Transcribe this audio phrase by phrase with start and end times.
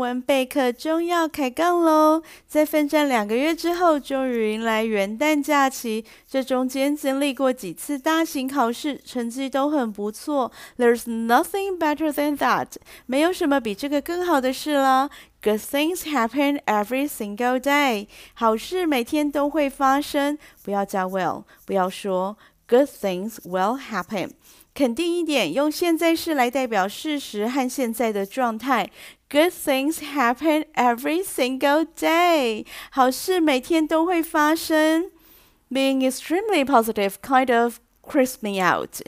[0.00, 2.22] 文备课终要开杠喽！
[2.48, 6.06] 在奋战两个月之后，终于迎来元旦假期。
[6.26, 10.50] 这中间经历过几次大型考试，成绩都很不错。
[10.78, 12.68] There's nothing better than that，
[13.04, 15.10] 没有什么比这个更好的事了。
[15.42, 20.38] Good things happen every single day，好事每天都会发生。
[20.64, 24.30] 不要加 will，不要说 Good things will happen。
[24.79, 28.89] 肯定一点，用现在式来代表事实和现在的状态。
[29.29, 32.65] Good things happen every single day。
[32.91, 35.11] 好事每天都会发生。
[35.71, 39.01] Being extremely positive kind of creeps me out.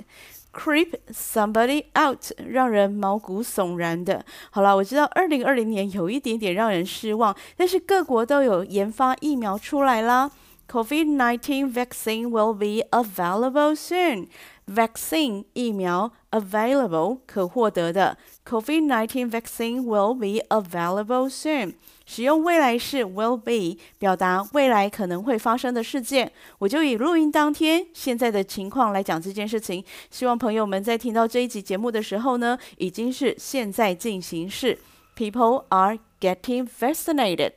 [0.52, 4.26] Creep somebody out，让人毛骨悚然的。
[4.50, 10.32] 好了，我知道二零二零年有一点点让人失望，但是各国都有研发疫苗出来啦。
[10.68, 14.27] COVID-19 vaccine will be available soon.
[14.75, 18.17] Vaccine 疫苗 available 可获得的。
[18.47, 21.75] COVID-19 vaccine will be available soon。
[22.07, 26.30] 使用未来式 will be 表达未来可能会发生的事件。
[26.59, 29.85] 我就以录音当天现在的情况来讲这件事情。
[30.11, 34.79] 希望朋友们在听到这一集节目的时候呢，已经是现在进行式。
[35.16, 37.52] People are getting vaccinated。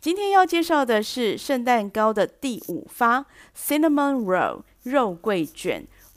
[0.00, 3.24] 今天要介绍的是圣诞糕的第五发
[3.56, 5.86] Cinnamon roll 肉桂卷。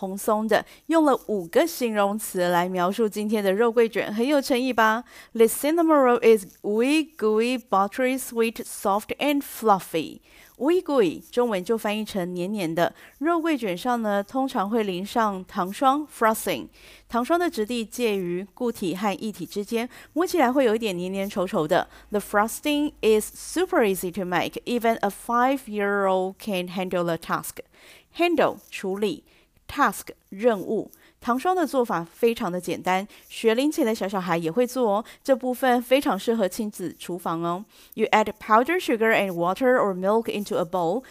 [0.00, 10.20] 蓬松的，用了五个形容词来描述今天的肉桂卷，很有诚意吧？The cinnamon roll is ooey gooey, buttery, sweet, soft and fluffy.
[10.56, 12.94] Ooey gooey，中文就翻译成黏黏的。
[13.18, 16.68] 肉桂卷上呢，通常会淋上糖霜 （frosting）。
[17.06, 21.86] 糖霜的质地介于固体和液体之间，摸起来会有一点黏黏稠稠的。
[22.10, 27.56] The frosting is super easy to make, even a five-year-old can handle the task.
[28.16, 29.24] Handle 处理。
[29.69, 30.89] Task 任务，
[31.19, 35.05] 糖霜的做法非常的简单，学龄前的小小孩也会做哦。
[35.23, 37.65] 这部分非常适合亲子厨房哦。
[37.95, 41.03] You add powdered sugar and water or milk into a bowl.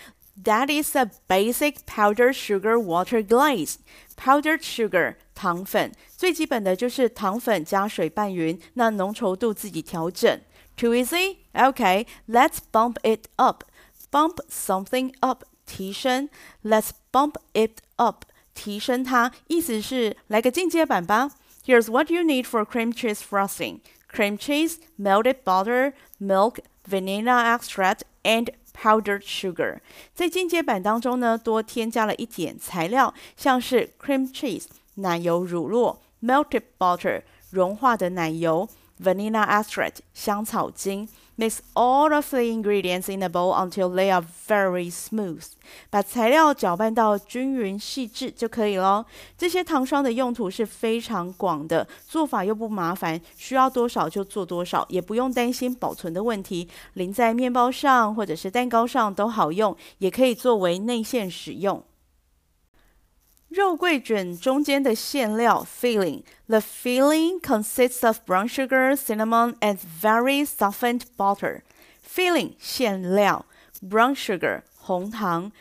[0.42, 3.76] That is a basic powdered sugar water glaze.
[4.16, 10.40] Powdered sugar 糖粉，最基本的就是糖粉加水拌匀，那浓稠度自己调整。
[10.76, 11.36] Too easy?
[11.52, 13.62] Okay, let's bump it up.
[14.10, 16.28] Bump something up 提升。
[16.64, 18.24] Let's bump it up.
[18.58, 21.30] 提升它，意思是来个进阶版吧。
[21.64, 23.80] Here's what you need for cream cheese frosting:
[24.12, 29.78] cream cheese, melted butter, milk, vanilla extract, and powdered sugar。
[30.14, 34.66] 在进阶版当中呢，多添加了一点材料，像是 cream cheese
[34.96, 38.68] 奶油乳酪，melted butter 融化的奶油，
[39.02, 41.08] vanilla extract 香草精。
[41.39, 45.45] Mix all of the ingredients in a bowl until they are very smooth。
[45.89, 49.05] 把材料搅拌到均匀细致就可以咯。
[49.37, 56.67] 这些糖霜的用途是非常广的，做法又不麻烦，需要多少就做多少，也不用担心保存的问题。
[56.95, 61.81] 淋在面包上或者是蛋糕上都好用，也可以作为内馅使用。
[63.49, 71.61] 肉桂卷中间的馅料 filling，the filling consists of brown sugar, cinnamon and very softened butter.
[72.07, 73.45] filling 馅料
[73.81, 75.51] ，brown sugar 红糖。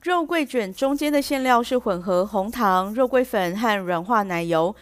[0.00, 4.76] 肉桂卷中间的馅料是混合红糖、肉桂粉和软化奶油，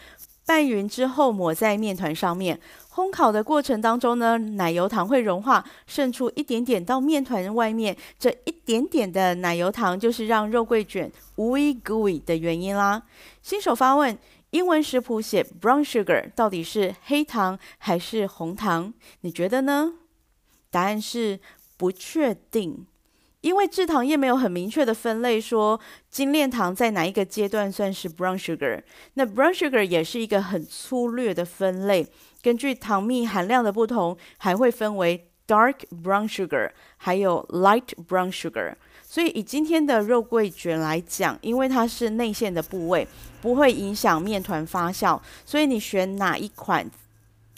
[0.45, 2.61] 拌匀之后抹在面团上面。
[2.97, 7.95] 烘烤的过程当中呢，奶油糖会融化，渗出一点点到面团外面。
[8.19, 13.03] 这一点点的奶油糖就是让肉桂卷 ooey gooey 的原因啦。
[13.43, 14.17] 新手发问：
[14.49, 18.95] 英文食谱写 brown sugar 到底是黑糖还是红糖？
[19.21, 19.93] 你觉得呢？
[20.71, 21.39] 答案是
[21.77, 22.87] 不确定。
[23.43, 25.79] 因为制糖业没有很明确的分类，说
[26.11, 28.83] 精炼糖在哪一个阶段算是 brown sugar。
[29.15, 32.05] 那 brown sugar 也是一个很粗略的分类，
[32.47, 38.73] 根据糖蜜含量的不同，还会分为 dark brown sugar，还有 light brown sugar。
[39.03, 43.05] 所以以今天的肉桂卷来讲，因为它是内馅的部位，
[43.43, 46.89] 不会影响面团发酵，所以你选哪一款？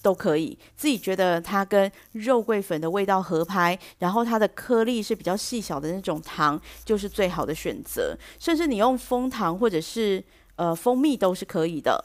[0.01, 8.17] 都可以，自己觉得它跟肉桂粉的味道合拍，然后它的颗粒是比较细小的那种糖，就是最好的选择。
[8.39, 10.25] 甚至你用枫糖或者是
[10.57, 12.03] 呃蜂蜜都是可以的。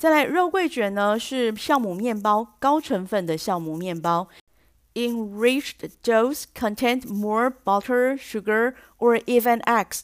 [0.00, 4.26] 再来，肉桂卷呢是酵母面包，高成分的酵母面包。
[4.94, 10.00] Enriched doughs contain more butter, sugar, or even eggs.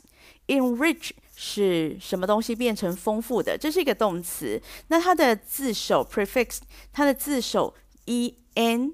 [0.48, 3.56] Enrich 是什么东西变成丰富的？
[3.56, 4.60] 这是一个动词。
[4.88, 6.58] 那它的字首 prefix，
[6.92, 8.92] 它的字首 en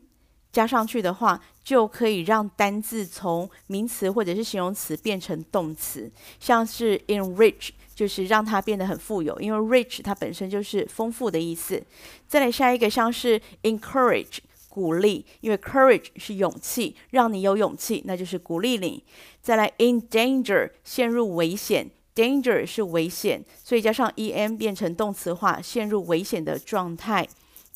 [0.52, 7.70] 加上去的话，就可以让单字从名词或者是形容词变成动词，像是 enrich
[8.02, 11.80] 就是让它变得很富有，因为 rich 它本身就是丰富的意思。
[12.26, 14.38] 再来下一个像是 encourage
[14.68, 19.04] 鼓励，因为 courage 是勇气，让你有勇气，那就是鼓励你。
[19.40, 27.28] 再来 in danger 陷入危险，danger 是危险，所以加上 en 变成动词化，陷入危险的状态。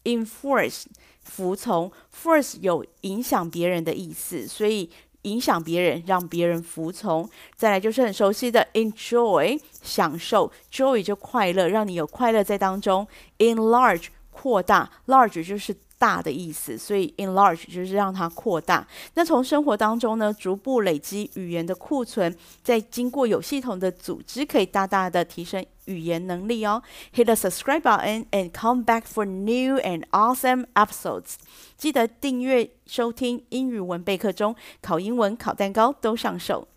[0.02, 0.87] enforce
[1.20, 4.90] 服从，force 有影响别人的意思，所以
[5.26, 7.28] 影响别人，让别人服从。
[7.55, 13.06] 再来就是很熟悉的 enjoy，享受，joy 就快乐，让你有快乐在当中。
[13.38, 15.75] enlarge 扩大，large 就是。
[15.97, 18.88] 大的意思，所以 enlarge 就是让它扩大。
[19.13, 26.81] 那从生活当中呢，逐步累积语言的库存，再经过有系统的组织，可以大大的提升语言能力哦。
[27.13, 31.35] Hit the subscribe button and come back for new and awesome episodes。
[31.77, 36.67] 记得订阅收听英语文备课中，考英文、考蛋糕都上手。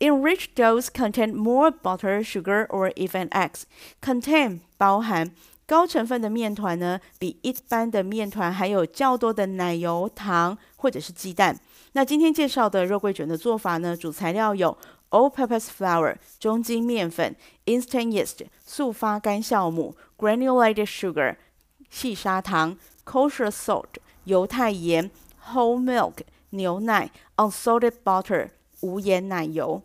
[0.00, 3.62] Enriched doughs contain more butter, sugar, or even eggs.
[4.00, 5.32] Contain 包含。
[5.65, 11.59] 高成分的面团呢，比一般的面团还有较多的奶油、糖或者是鸡蛋。
[11.93, 14.77] 那今天介绍的肉桂卷的做法呢，主材料有
[15.09, 21.35] all-purpose flour 中筋面粉、instant yeast 速发干酵母、granulated sugar
[21.89, 23.85] 细砂糖、kosher salt
[24.25, 25.11] 犹太盐、
[25.51, 26.15] whole milk
[26.49, 28.49] 牛奶、unsalted butter
[28.81, 29.81] 无盐奶油。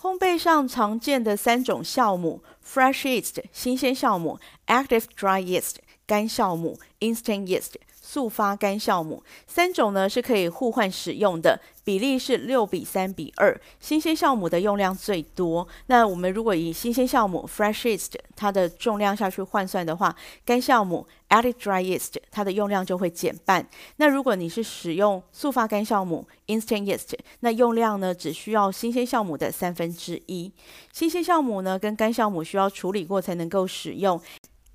[0.00, 5.74] 烘焙上常见的三种酵母：fresh yeast 新鲜酵母，active dry yeast
[6.06, 7.74] 干酵母，instant yeast。
[8.10, 13.60] 速发干酵母三种呢是可以互换使用的，比例是六比三比二。
[13.80, 15.66] 新鲜酵母的用量最多。
[15.86, 20.14] 那我们如果以新鲜酵母 fresh yeast 它的重量下去换算的话，
[20.44, 23.68] 干酵母 addit dry yeast 它的用量就会减半。
[23.96, 30.52] 那如果你是使用速发干酵母 instant yeast，那用量呢只需要新鲜酵母的三分之一。
[30.92, 34.20] 新鲜酵母呢跟干酵母需要处理过才能够使用。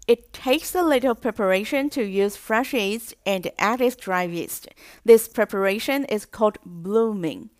[0.07, 4.65] It takes a little preparation to use fresh yeast and active dry yeast.
[5.05, 7.51] This preparation is called blooming.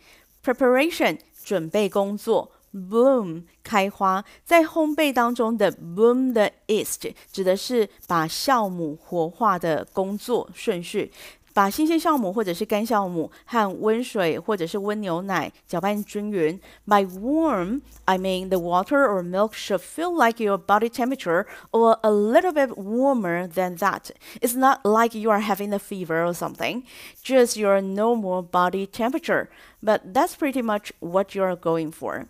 [0.43, 4.25] Preparation 准备工作，bloom 开花。
[4.45, 11.13] 在烘焙当中的 bloom the yeast 指的是把酵母活化的工作顺序。
[11.55, 16.59] 把新鲜酵母或者是干酵母和温水或者是温牛奶搅拌均匀。
[16.87, 22.11] By warm, I mean the water or milk should feel like your body temperature or a
[22.11, 24.11] little bit warmer than that.
[24.41, 26.85] It's not like you are having a fever or something,
[27.23, 29.49] just your normal body temperature.
[29.83, 32.27] But that's pretty much what you're going for.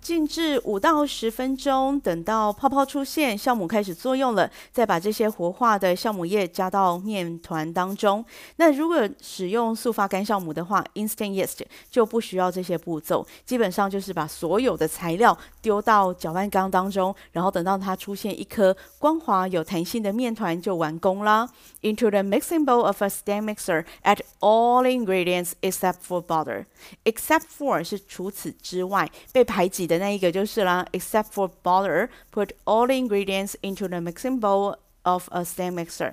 [0.00, 8.24] 静置五到十分钟，等到泡泡出现，酵母开始作用了，再把这些活化的酵母液加到面团当中。
[8.56, 11.60] 那如果使用速发干酵母的话，instant yeast
[11.90, 21.48] 就不需要这些步骤，基本上就是把所有的材料丢到搅拌缸当中，然后等到它出现一颗光滑有弹性的面团就完工啦。
[21.82, 26.64] Into the mixing bowl of a stand mixer, add all ingredients except for butter.
[27.04, 35.42] Except for 是除此之外被排挤的那一个就是啦，except for butter, put all the ingredients into the mixing bowl of a
[35.42, 36.12] stand mixer。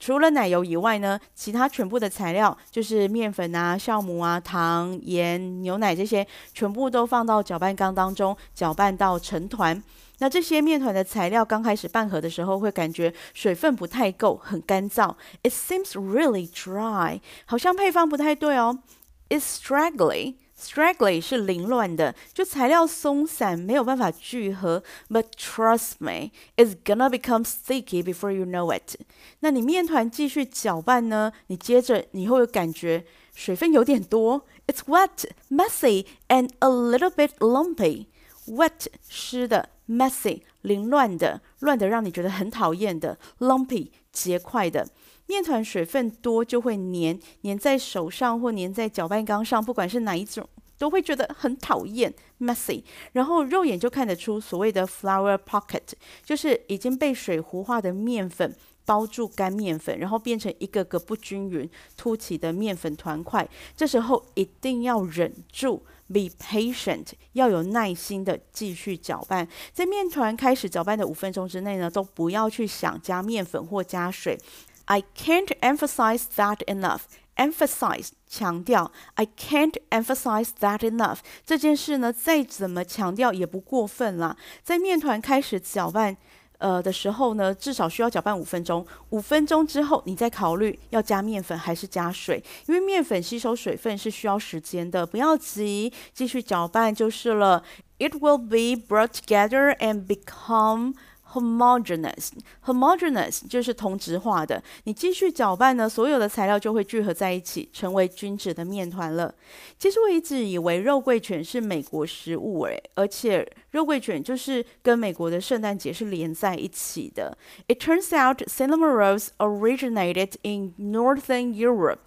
[0.00, 9.80] 除了奶油以外呢，其他全部的材料就是面粉啊、酵母啊、糖、盐、牛奶这些，全部都放到搅拌缸当中，搅拌到成团。
[10.18, 15.14] 那这些面团的材料刚开始拌合的时候，会感觉水分不太够，很干燥。
[15.44, 18.80] It seems really dry，好像配方不太对哦。
[19.28, 20.34] It's straggly。
[20.61, 24.83] Straggly 是凌乱的，就材料松散，没有办法聚合。
[25.07, 28.95] But trust me, it's gonna become sticky before you know it。
[29.41, 31.31] 那你面团继续搅拌呢？
[31.47, 33.05] 你接着你会有感觉
[33.35, 34.47] 水分有点多。
[34.65, 44.88] It's wet, messy, and a little bit lumpy。Wet 湿的 ，messy 凌乱的，乱的让你觉得很讨厌的，lumpy 结块的。
[45.26, 50.46] 面团水分多就会粘，粘在手上或粘在搅拌缸上，不管是哪一种，
[50.76, 52.82] 都会觉得很讨厌，messy。
[53.12, 55.92] 然后肉眼就看得出所谓的 flour pocket，
[56.24, 63.48] 就是已经被水糊化的面粉包住干面粉，然后变成一个个不均匀凸起的面粉团块。
[63.76, 69.48] 这时候一定要忍住，be patient，要有耐心的继续搅拌。
[69.72, 74.38] 在面团开始搅拌的五分钟之内呢，都不要去想加面粉或加水。
[74.84, 77.02] I can't emphasize that enough.
[77.36, 81.20] Emphasize 强调，I can't emphasize that enough。
[81.46, 84.36] 这件事呢，再怎么强调也不过分啦。
[84.62, 86.18] 在面团开始搅拌，
[86.62, 88.86] 呃的时候呢，至少需要搅拌五分钟。
[89.10, 97.64] 五分钟之后，你再考虑要加面粉还是加水，因为面粉吸收水分是需要时间的，不要急，继续搅拌就是了。
[97.98, 100.94] It will be brought together and become
[101.32, 104.62] homogeneous，homogeneous 就是同质化的。
[104.84, 109.34] 你继续搅拌呢，所有的材料就会聚合在一起，成为均质的面团了。
[109.78, 117.36] 其实我一直以为肉桂卷是美国食物诶，而且肉桂卷就是跟美国的圣诞节是连在一起的。
[117.68, 121.98] It turns out cinnamon rolls originated in Northern Europe.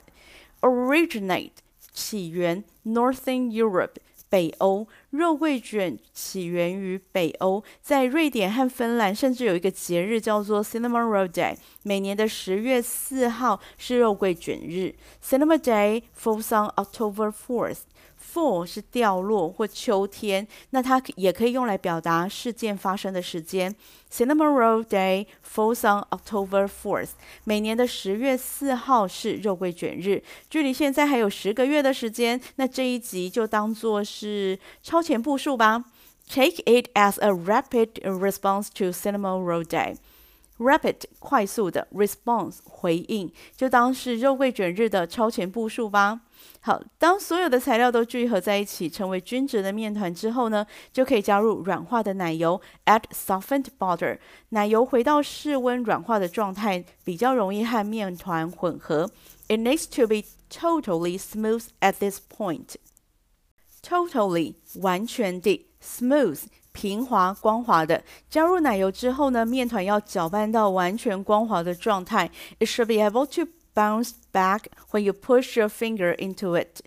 [0.62, 1.52] Originate
[1.94, 3.96] 起源 Northern Europe。
[4.36, 14.94] 北欧肉桂卷起源于北欧，在瑞典和芬兰，甚至有一个节日叫做 Cinema Roll Day，每年的十月四号是肉桂卷日。
[15.24, 17.84] Cinema Day falls on October fourth。
[18.36, 23.74] Fall 是掉落或秋天，那它也可以用来表达事件发生的时间。
[24.12, 27.12] Cinema Roll Day falls on October fourth。
[27.46, 32.42] 每年的十月四号是肉桂卷日，距离现在还有十个月的时间。
[32.58, 35.86] 那这一集就当做是超前部署吧。
[36.28, 39.96] Take it as a rapid response to Cinema Roll Day。
[40.58, 46.22] Rapid 快速的 response 回应，就当是肉桂卷日的超前部署吧。
[46.62, 54.18] 好，当所有的材料都聚合在一起，成为均质的面团之后呢，就可以加入软化的奶油，add softened butter。
[54.50, 59.12] 奶油回到室温软化的状态，比较容易和面团混合。
[59.48, 62.76] It needs to be totally smooth at this point.
[63.84, 66.44] Totally 完全的，smooth
[66.75, 68.03] 平滑光滑的。
[68.29, 72.31] 加入奶油之后呢，面团要搅拌到完全光滑的状态。
[72.59, 76.81] It should be able to Bounce back when you push your finger into it.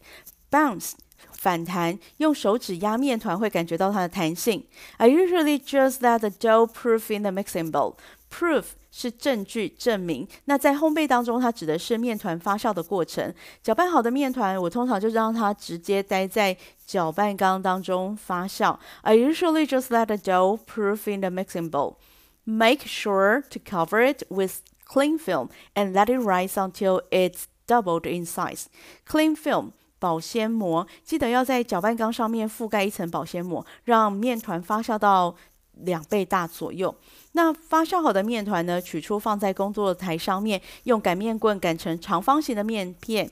[0.52, 0.92] Bounce
[1.32, 4.66] 反弹，用手指压面团会感觉到它的弹性。
[4.98, 7.96] I usually just let the dough proof in the mixing bowl.
[8.30, 8.66] Proof
[8.99, 10.27] 是证据、证明。
[10.47, 13.33] 那在烘焙当中，它指的是面团发酵的过程。
[13.63, 18.77] 搅拌好的面团，我通常就让它直接待在搅拌缸当中发酵。
[19.03, 21.95] I usually just let the dough proof in the mixing bowl.
[22.43, 28.09] Make sure to cover it with Cling film and let it rise until it's doubled
[28.13, 28.65] in size.
[29.07, 35.37] Cling film 保鲜膜，记得要在搅拌缸上面覆盖一层保鲜膜，让面团发酵到
[35.85, 36.95] 两倍大左右。
[37.33, 43.31] 那发酵好的面团呢，取出放在工作台上面，用擀面棍擀成长方形的面片。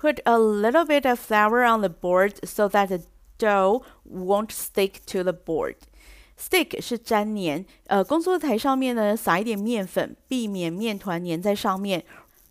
[0.00, 3.00] Put a little bit of flour on the board so that the
[3.38, 5.76] dough won't stick to the board.
[6.36, 12.04] Stick 是粘黏，呃，工作台上面呢，撒一点面粉，避免面团粘在上面。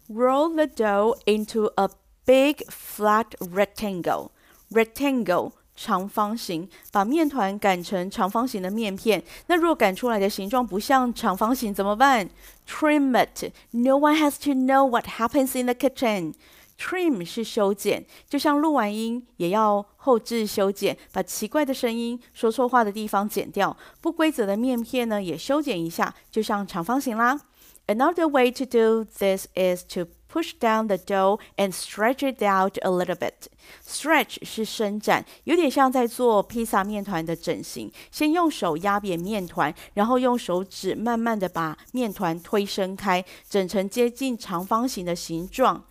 [0.07, 1.89] Roll the dough into a
[2.25, 4.29] big flat rectangle.
[4.69, 9.23] Rectangle 长方形，把面团擀成长方形的面片。
[9.47, 12.29] 那如果擀出来的形状不像长方形怎么办
[12.67, 13.51] ？Trim it.
[13.71, 16.33] No one has to know what happens in the kitchen.
[16.77, 23.77] Trim 是修剪，就像录完音也要后置修剪，把奇怪的声音、说错话的地方剪掉。
[24.01, 27.39] 不规则的面片呢，也修剪一下，就像长方形啦。
[27.87, 32.90] Another way to do this is to push down the dough and stretch it out a
[32.90, 33.48] little bit.
[33.86, 37.90] Stretch 是伸展，有点像在做披萨面团的整形。
[38.10, 45.84] 先用手压扁面团，然后用手指慢慢的把面团推伸开，整成接近长方形的形状。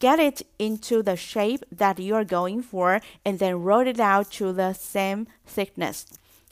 [0.00, 4.26] Get it into the shape that you are going for, and then roll it out
[4.38, 6.02] to the same thickness.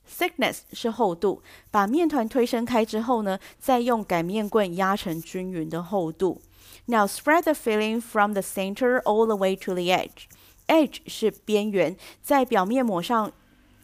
[0.08, 1.42] Thickness 是厚度。
[1.70, 6.40] 把面团推伸开之后呢，再用擀面棍压成均匀的厚度。
[6.86, 10.28] Now spread the filling from the center all the way to the edge.
[10.66, 13.32] Edge 是边缘，在表面抹上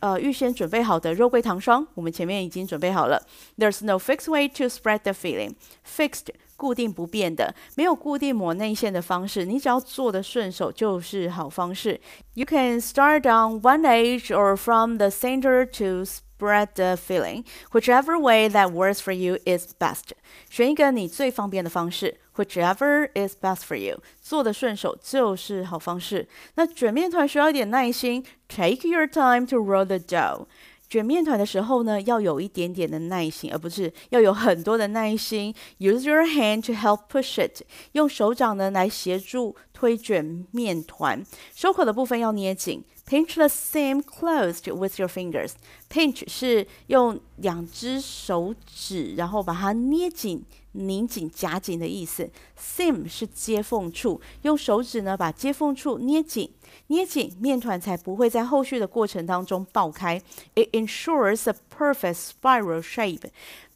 [0.00, 1.86] 呃预先准备好的肉桂糖霜。
[1.94, 3.26] 我们前面已经准备好了。
[3.58, 5.54] There's no fixed way to spread the filling.
[5.84, 12.00] Fixed 固定不变的，没有固定抹内馅的方式，你只要做的顺手就是好方式。
[12.34, 16.04] You can start on one edge or from the center to
[16.40, 20.10] spread the filling, whichever way that works for you is best.
[20.50, 26.28] 选一个你最方便的方式，whichever is best for you，做的顺手就是好方式。
[26.54, 30.46] 那卷面团需要一点耐心，Take your time to roll the dough。
[30.91, 35.55] 卷面团的时候呢，要有一点点的耐心，而不是要有很多的耐心。
[35.79, 37.61] Use your hand to help push it，
[37.93, 41.23] 用手掌呢来协助推卷面团。
[41.55, 42.83] 收口的部分要捏紧。
[43.07, 45.53] Pinch the seam closed with your fingers。
[45.89, 50.43] Pinch 是用两只手指，然后把它捏紧、
[50.73, 52.29] 拧紧、夹紧的意思。
[52.59, 56.51] Seam 是接缝处，用手指呢把接缝处捏紧。
[56.91, 60.21] 捏紧面团才不会在后续的过程当中爆开。
[60.55, 63.29] It ensures a perfect spiral shape。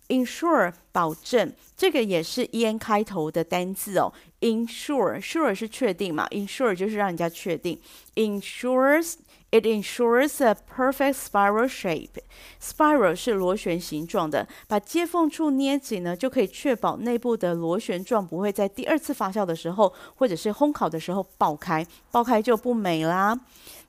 [0.09, 4.13] Ensure 保证，这个也是 en 开头的单字哦。
[4.41, 7.79] Ensure，sure 是确定嘛？Ensure 就是让人家确定。
[8.15, 9.13] Ensures
[9.51, 12.19] it ensures a perfect spiral shape.
[12.61, 23.39] Spiral 是螺旋形状的，把接缝处捏紧呢，就可以确保内部的螺旋状不会在第二次发酵的时候，或者是烘烤的时候爆开，爆开就不美啦。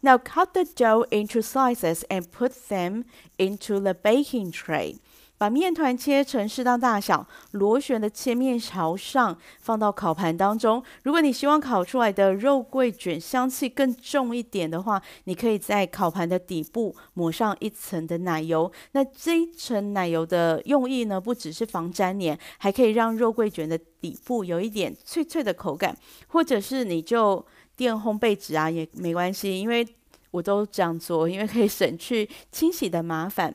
[0.01, 3.05] Now cut the dough into slices and put them
[3.39, 4.99] into the baking tray.
[5.39, 10.83] 把面团切成适当大小，螺旋的切面朝上，放到烤盘当中。
[11.03, 18.71] 如果你希望烤出来的肉桂卷香气更重一点的话，你可以在烤盘的底部抹上一层的奶油。
[18.93, 25.95] 那这一层奶油的用意呢，不只是防粘黏，还可以让肉桂卷的底部有一点脆脆的口感。
[26.29, 27.45] 或者是你就
[27.77, 29.87] 电烘焙纸啊，也没关系，因为
[30.31, 33.55] 我都这样做，因为可以省去清洗的麻烦。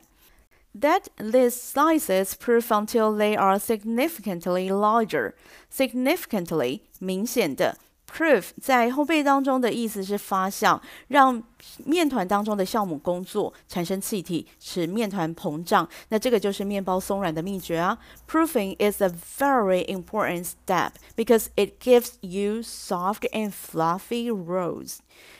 [0.79, 5.33] That these slices proof until they are significantly larger.
[5.73, 11.43] Significantly 明显的 proof 在烘焙当中的意思是发酵，让
[11.85, 15.89] 面团当中的酵母工作，产生气体，使面团膨胀。
[16.11, 17.99] 那这个就是面包松软的秘诀啊。
[18.29, 24.99] Proofing is a very important step because it gives you soft and fluffy rolls.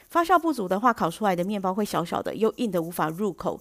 [0.09, 3.61] 发酵不足的话，烤出来的面包会小小的，又硬的无法入口。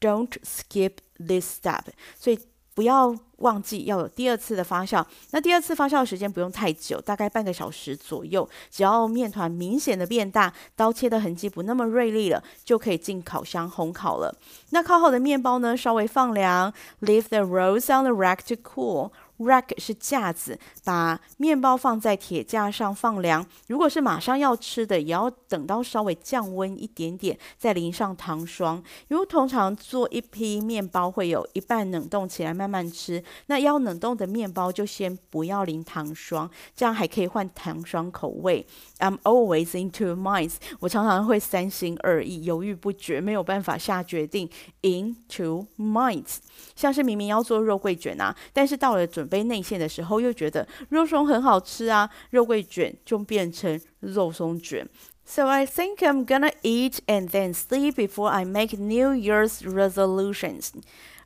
[0.00, 1.84] Don't skip this step，
[2.18, 2.38] 所以
[2.74, 5.04] 不要忘记要有第二次的发酵。
[5.32, 8.48] 那第二次发酵的时间不用太久，大概半个小时左右。
[8.70, 14.34] 只要面团明显的变大，刀切的痕迹不那么锐利了，就可以进烤箱烘烤了。
[14.70, 19.10] 那烤好的面包呢，稍微放凉，leave the rolls on the rack to cool。
[19.40, 23.44] Rack 是架子，把面包放在铁架上放凉。
[23.68, 28.82] 如果是马上要吃的，也要等到稍微降温一点点，再淋上糖霜。
[29.08, 38.66] 因为通常做一批面包会有一半冷冻起来慢慢吃，那要冷冻的面包就先不要淋糖霜，这样还可以换糖霜口味。
[38.98, 44.50] I'm always into minds，我常常会三心二意，犹豫不决，没有办法下决定。
[44.82, 46.38] Into minds，
[46.74, 54.86] 像是明明要做肉桂卷啊，但是到了准备内馅的时候，又觉得肉松很好吃啊，肉桂卷就变成肉松卷。
[55.24, 60.70] So I think I'm gonna eat and then sleep before I make New Year's resolutions。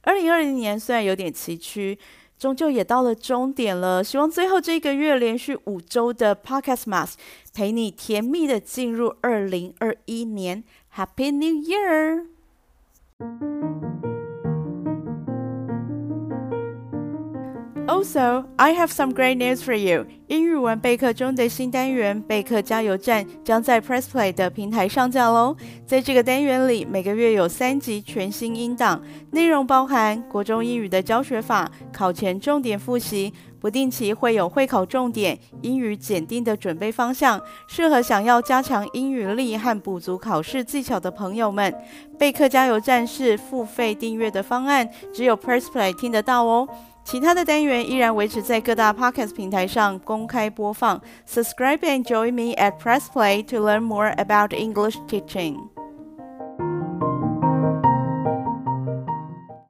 [0.03, 1.97] 二零二零年虽然有点崎岖，
[2.38, 4.05] 终究也到了终点了。
[4.05, 7.14] 希望最后这个月连续五周的 Podcastmas
[7.55, 10.62] 陪你甜蜜的进入二零二一年。
[10.95, 12.27] Happy New Year!
[18.05, 20.07] So I have some great news for you.
[20.29, 25.57] 英语文备课中的新单元备课加油站将在 Press Play 的平台上架喽。
[25.87, 41.75] 在这个单元里，每个月有三集全新音档，内容包含国中英语的教学法、考前重点复习，不定期会有会考重点、英语检定的准备方向，适合想要加强英语力和补足考试技巧的朋友们。
[42.19, 46.69] 备课加油站是付费订阅的方案，只有 Press Play 听得到哦。
[47.04, 51.02] 其他的单元依然维持在各大 Podcast 平台上公开播放。
[51.28, 55.73] Subscribe and join me at Press Play to learn more about English teaching.